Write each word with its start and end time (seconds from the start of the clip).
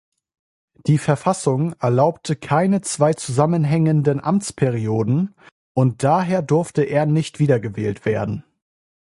Die 0.87 0.97
Verfassung 0.97 1.73
erlaubte 1.73 2.35
keine 2.35 2.81
zwei 2.81 3.13
zusammenhängenden 3.13 4.19
Amtsperioden 4.19 5.35
und 5.75 6.03
daher 6.03 6.41
durfte 6.41 6.81
er 6.81 7.05
nicht 7.05 7.37
wiedergewählt 7.37 8.03
werden. 8.03 8.43